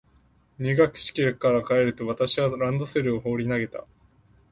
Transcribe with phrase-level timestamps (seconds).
[0.57, 3.85] 入学式から帰ると、私はランドセルを放り投げた。